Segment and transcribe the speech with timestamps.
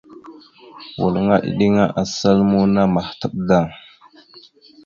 [1.01, 3.59] Walŋa eɗiŋa asal muuna mahətaɓ da.